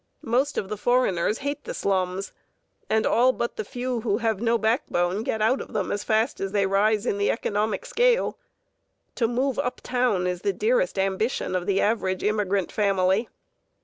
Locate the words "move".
9.27-9.59